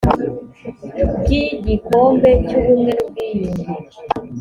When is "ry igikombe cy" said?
1.21-2.53